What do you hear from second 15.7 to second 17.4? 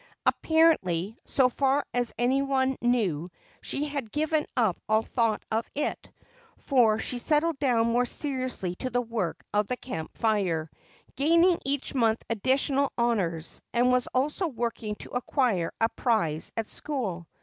a prize at school.